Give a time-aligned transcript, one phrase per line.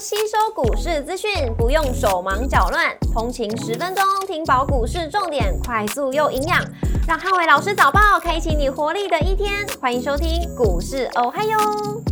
[0.00, 6.64] 吸收股市资讯，不用手忙脚乱，通勤十分钟听饱股市重点，快速又营养，
[7.08, 9.66] 让汉伟老师早报开启你活力的一天。
[9.80, 11.58] 欢迎收听股市哦嗨哟，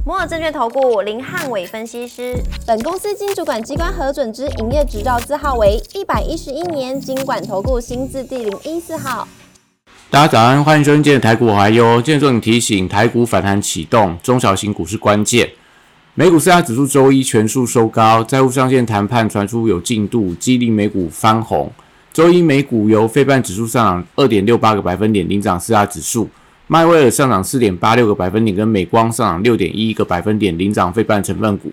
[0.04, 2.34] 摩尔证券投顾林汉伟分析师，
[2.66, 9.28] 本公司经主管机关核准之营业执照字号为一百一十一年经管投顾新字第零一四号。
[10.10, 12.02] 大家早安，欢迎收听今天的台股哦嗨哟。
[12.02, 15.48] 今天重点提醒，台股反弹启动，中小型股是关键。
[16.18, 21.70] 美股四大指数周一全数收高，债务上限谈判传出有进度，激励美股翻红。
[22.10, 26.26] 周一美股由费半指数上涨二点六八个百分点领涨四大指数，
[26.68, 31.70] 迈威尔上涨四点八六个百分点，跟美光上涨六点一一个百分点领涨费半成分股。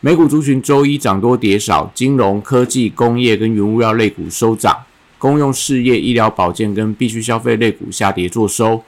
[0.00, 4.74] 美股族群周一涨多跌少，金融科技、工业跟原物料类股收涨，
[5.18, 8.82] 公用事业、医疗保健跟必需消费类股下跌作收。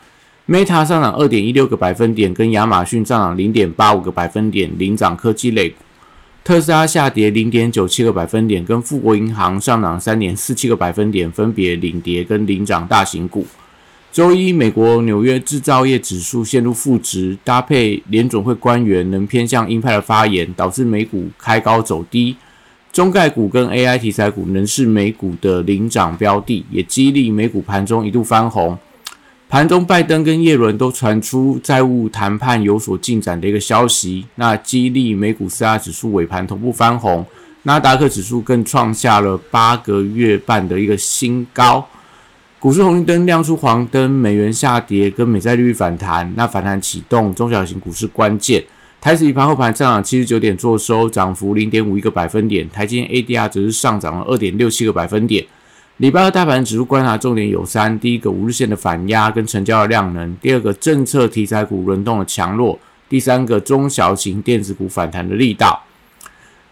[0.46, 5.76] Meta 上涨二点一六个百分点，跟亚马逊上涨零点八五个百分点，领涨科技类股。
[6.44, 13.46] 特斯拉下跌零点九七个百分点，跟富国银行上涨三点四七个百分点，分别领跌跟领涨大型股。
[14.12, 22.36] 周一，美国纽约制造业指数陷入负值，搭配联总会官员能偏向鹰派的发言，导致美股开高走低。
[22.92, 28.78] 中概股跟 AI 题材股仍是美股的领涨标的，也激励美股盘中一度翻红。
[29.54, 37.24] 盘中，拜登跟耶伦都传出债务谈判有所进展的一个消息，那激励美股四大指数尾盘同步翻红，
[37.62, 41.86] 纳达克指数更创下了八个月半的一个新高。
[42.58, 48.60] 股市红绿灯亮出黄灯，美元下跌跟美债利率反弹，那反弹启动，中小型股市关键。
[49.00, 55.46] 台指以盘后盘上涨七十九点，做收涨幅零点五一个百分点，台积 ADR 则是上涨了二点六七个百分点。
[55.98, 62.76] 礼拜二大盘指数观察重点有三：第一个五日线的反压跟成交的量能；第二个政策题材股轮动的强弱；
[63.08, 65.84] 第三个中小型电子股反弹的力道。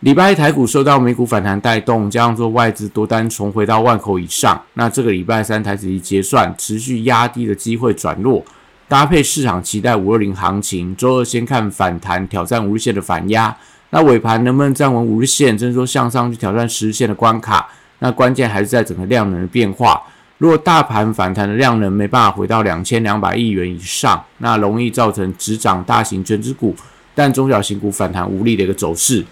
[0.00, 8.44] 礼拜一台股受到美股反弹带动，加上说外资多单重回到万口以上，那这个礼拜三台子一结算，持续压低的机会转弱，
[8.88, 13.56] 搭配市场期待五二零行情，周二先看反弹挑战五日线的反压，
[13.90, 17.68] 那尾盘能不能站稳五日线，甚至说向上去挑战十日线的关卡？
[18.02, 20.02] 那关键还是在整个量能的变化。
[20.38, 26.74] 如果大盘反弹的量能没办法回到两千两百亿元以上，那容易造成只涨大型全指股，
[27.14, 29.24] 但中小型股反弹无力的一个走势。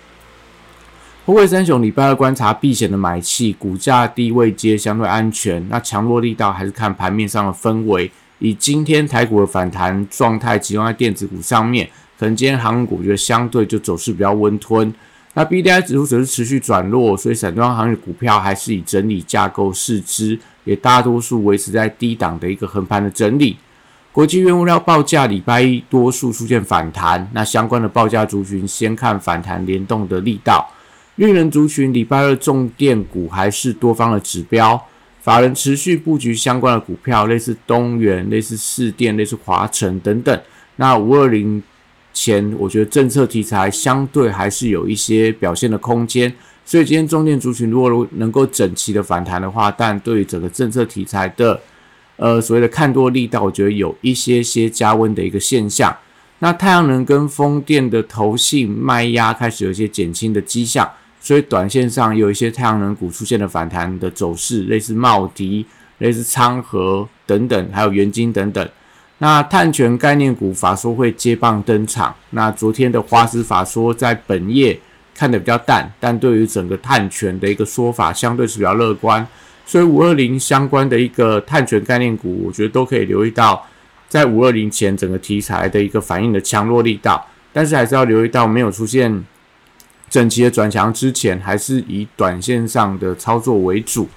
[1.26, 5.68] 富贵三雄礼拜二观察避险的买气，股价低位接相对安全。
[5.68, 8.08] 那强弱力道还是看盘面上的氛围。
[8.38, 14.94] 以今天台股的反弹状态集中在电子股上面，可能今天航空股就相对就走势比较温吞。
[15.32, 23.56] 那 B D I 指数则是持续转弱，所以散装行业股票还是以整理架构视之，也大多数维持在低档的一个横盘的整理。
[24.10, 30.68] 国际原物料报价礼拜一多数出现反弹，那相关的报价族群先看反弹联动的力道。
[31.14, 34.84] 绿能族群礼拜二重电股还是多方的指标，
[35.20, 40.40] 法人持续布局相关的股票，类似东元、类似市电、类似华晨等等。
[40.74, 41.62] 那五二零。
[42.12, 46.32] 前我觉得政策题材相对还是有一些表现的空间，
[46.64, 51.60] 所以今天中电族群如果能够整齐的反弹的话，但对于整个政策题材的
[52.16, 55.96] 呃所谓的看多力道，我觉得有一些些加温的一个现象。
[56.40, 60.90] 那太阳能跟风电的投信卖压开始有一些减轻的迹象，
[61.20, 65.66] 所以短线上有一些太阳能股出现了反弹的走势，类似茂迪、
[65.98, 68.66] 类似昌河等等，还有元晶等等。
[69.22, 72.14] 那碳权概念股法说会接棒登场。
[72.30, 74.78] 那昨天的华斯法说在本业
[75.14, 79.26] 看的比较淡，但对于整个碳权的一个说法相对是比较乐观。
[79.66, 83.66] 所以五二零相关的一个碳权概念股，我觉得都可以留意到，
[84.08, 87.24] 在五二零前整个题材的一个反应的强弱力道。
[87.52, 89.22] 但是还是要留意到，没有出现
[90.08, 94.08] 整齐的转强之前，还是以短线上的操作为主。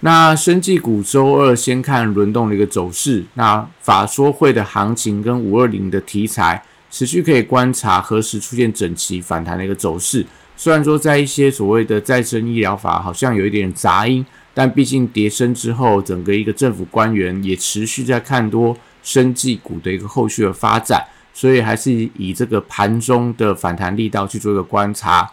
[0.00, 10.24] 那生技股周二先看轮动的一个走势，那法说会的行情跟五二零的题材持续可以观察何时出现整齐反弹的一个走势。
[10.56, 14.24] 虽然说在一些所谓的再生医疗法好像有一点杂音，
[14.54, 25.28] 但毕竟跌升之后，整个一个政府官员也持续在看多生技股的一个后续的发展，所以还是以这个盘中的反弹力道去做一个观察。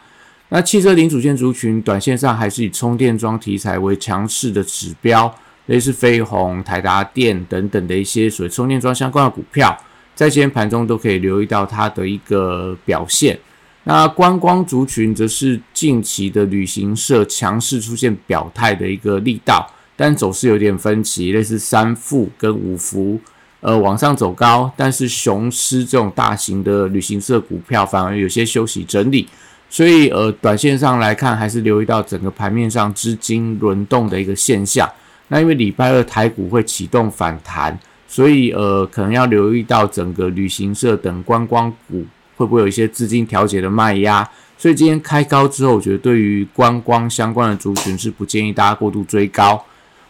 [0.50, 5.34] 那汽车零组件族群，短线上还是以充电桩题材为强势的指标，
[5.66, 9.76] 类似飞鸿、台达电等等的一些所谓充电桩相关的股票，
[10.14, 13.38] 在今天盘中都可以留意到它的一个表现。
[13.86, 23.20] 那观光族群则是近期的旅行社强势出现表态的一个力道，但走势有点分歧，类似三富跟五福，
[23.62, 29.28] 呃，往上走高，但是雄狮这种大型的旅行社股票反而有些休息整理。
[29.70, 34.90] 所以呃，短线上来看，还是留意到整个盘面上资金轮动的一个现象。
[35.28, 37.78] 那因为礼拜二台股会启动反弹，
[38.08, 42.06] 所以呃，可能要留意到整个旅行社等观光股
[42.38, 44.28] 会不会有一些资金调节的卖压。
[44.58, 49.62] 所以今天开高之后，我觉得对于观光相关的族群是不建议大家过度追高。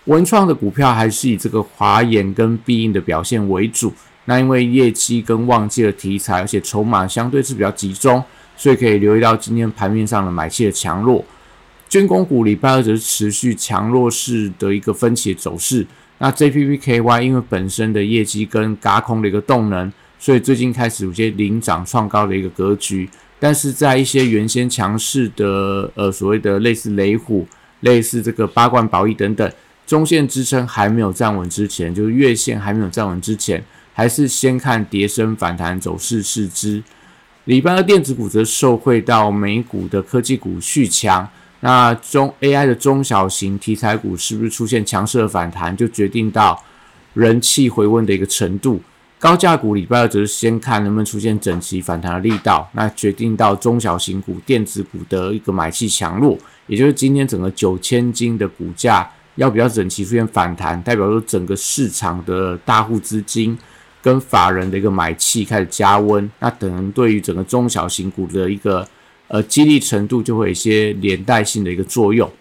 [0.04, 3.92] 文创的股票还是以这个华研跟必应的表现为主。
[4.26, 8.24] 那因为业绩跟旺季的题材，而且筹码相对是比较集中，
[8.58, 11.24] 所以可以留意到今天盘面上的买气的强弱。
[11.88, 15.86] 军工股礼拜二则是持续强弱势的一个分歧走势。
[16.18, 23.10] 那 JPPKY 因为本身的业绩跟嘎空的一个动能，所以最近开始有些领涨创高的一个格局。
[23.40, 27.46] 但是在一些原先强势的呃所谓的类似雷虎、
[27.82, 29.52] 类似这个八冠宝益等等
[29.86, 33.64] 中线支撑还没有站稳之前，就是月线还没有站稳之前，
[33.94, 36.82] 还是先看跌升反弹走势试之。
[37.46, 41.28] 礼拜二电子股则受惠到美股的科技股续强。
[41.60, 46.62] 那中 AI 的中小型题材股是不是出现强势的反弹，就决定到
[47.14, 48.82] 人气回温的一个程度。
[49.18, 56.38] 高价股礼拜二则是先看能不能出现整齐反弹的力道，那决定到中小型股、电子股的一个买气强弱。
[56.68, 63.58] 也就是今天整个九千金的股价要比较整齐出现反弹，代表说整个市场的大户资金
[64.06, 68.88] 跟法人的一个买气开始加温，那等能对于整个中小型股的一个。
[69.28, 72.32] 呃，激励程度就会有一些连带性的一个作用。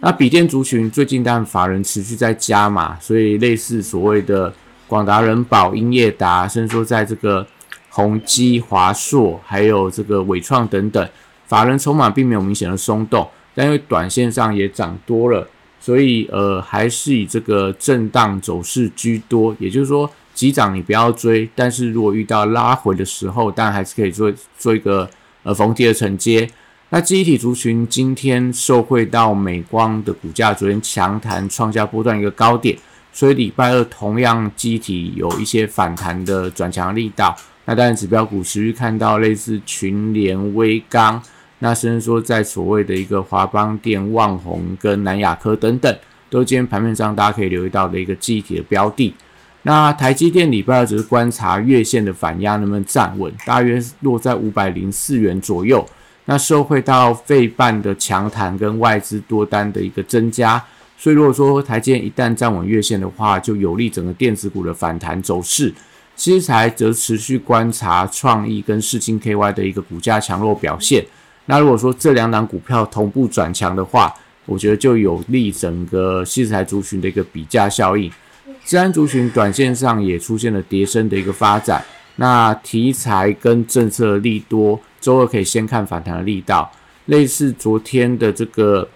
[0.00, 4.52] 那笔电族群最近但法人持续在加码，所以类似所谓的
[4.88, 7.46] 广达、人保、英业达，甚至说在这个
[7.90, 11.08] 宏基、华硕，还有这个伟创等等，
[11.46, 15.48] 法人筹码并没有明显的松动，但因为短线上也涨多了，
[15.78, 19.54] 所以呃还是以这个震荡走势居多。
[19.60, 25.10] 也就是说，急涨你不要追，但是如果遇到拉回的时候，但还是可以做做一个。
[25.46, 26.50] 呃，逢低的承接，
[26.88, 32.76] 那记忆体族群今天受惠到美光的股价昨天强弹创下波段一个高点，
[33.12, 37.32] 所以礼拜二同样记忆体有一些反弹的转强力道。
[37.64, 41.22] 那当然指标股持续看到类似群联、微钢，
[41.60, 45.96] 那甚至说在所谓的一个华邦电、旺宏跟南亚科等等，
[46.28, 49.14] 都是今天盘面上大家可以留意到的一个记忆体的标的。
[49.66, 55.84] 那台积电礼拜二只是观察月线的反压能不能站稳，大约落在五百零四元左右。
[56.26, 60.64] 那受惠到费半的强弹跟外资多单的一个增加，
[60.96, 65.74] 所以如果说台积电一旦站稳月线的话，就有利整个电子股的反弹走势。
[66.14, 71.04] 西材则持续观察创意跟世金 KY 的一个股价强弱表现。
[71.46, 74.14] 那如果说这两档股票同步转强的话，
[74.44, 78.08] 我觉得就有利整个西材族群的一个比价效应。
[78.66, 81.84] 治安族群短线上也出现了跌升的一个发展，
[82.16, 86.68] 那题材跟政策利多，周二可以先看反弹的力道，
[87.04, 88.88] 类似昨天的这个，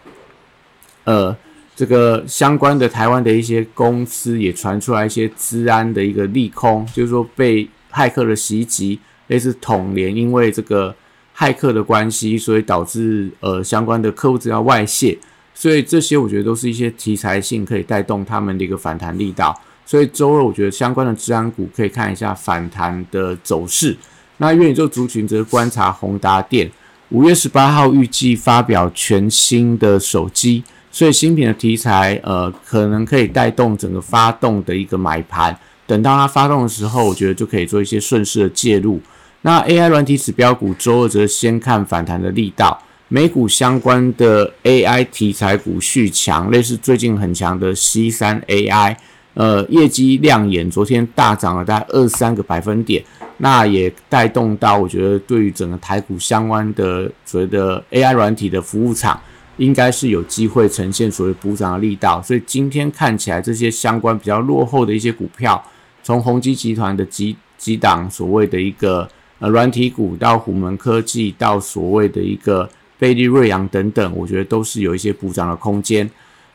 [1.05, 1.37] 呃，
[1.77, 10.93] 这个相关的台湾的一些公司也传出来一些治安的一个利空，就是说被骇客的袭击，类似统联因为这个
[11.37, 15.17] 骇客的关系，所以导致呃相关的客户资料外泄。
[15.61, 19.55] 所以这些我觉得都是一些题材性可以带动他们的一个反弹力道。
[19.85, 23.95] 所以周二我觉得相关的治安股可以看一下反弹的走势。
[24.39, 26.71] 那元宇宙族群则观察宏达电，
[27.11, 35.55] 五月十八号预计发表全新的手机，所以新品的题材呃可能可以带动整个发动的一个买盘。
[35.87, 38.99] 等到它发动的时候，我觉得就可以做一些顺势的介入。
[39.43, 42.83] 那 AI 软体指标股周二则先看反弹的力道。
[43.13, 48.97] 美股相关的 AI 题材股续强，类似最近很强的 C 三 AI，
[49.35, 53.05] 呃，业绩亮眼，昨天大涨了大概二三个百分点，
[53.39, 59.21] 那也带动到我觉得对于整个台股相关的所谓的 AI 软体的服务厂，
[59.57, 65.61] 应该是有机会呈现所谓补涨的力道，所以今天看起来这些相关比较落后的一些股票，
[66.05, 69.09] 从宏基集团的几几档所谓的一个
[69.41, 72.71] 呃软体股，到虎门科技，到所谓的一个。
[73.01, 76.09] 贝利、瑞阳等等，我觉得都是有一些补涨的空间。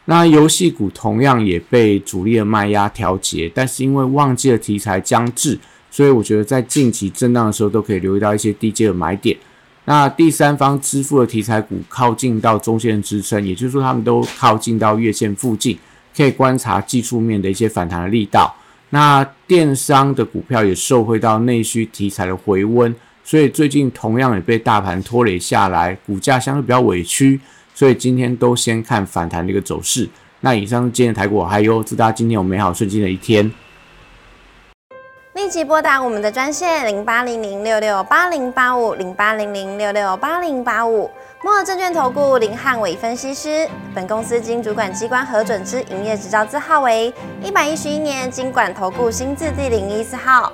[0.06, 5.60] 那游戏股同样也被主力的卖压调节，但是因为旺季的题材将至，
[5.90, 9.36] 所以我觉得在近期震荡的时候都可以留意到一些低阶的买点。
[9.86, 15.76] 那第三方支付的题材股靠近到中线支撑，也就是说他们都靠近到月线附近，
[16.16, 18.56] 可以观察技术面的一些反弹的力道。
[18.92, 22.96] 那电商的股票也受惠到内需题材的回温。
[23.26, 27.42] 所以最近同样也被大盘拖累下来，股价相对比较委屈，
[27.74, 30.08] 所以今天都先看反弹的一个走势。
[30.42, 33.52] 那以上是今天的台股还有祝大家今天有美好顺心的一天。
[35.34, 41.10] 立即拨打我们的专线零八零零六六八零八五零八零零六六八零八五。
[41.44, 47.14] 摩尔证券投顾林汉伟分析师，本公司经主管机关核准之营业执照字号为
[47.44, 50.54] 一百一十一年经管投顾新字第零一四号。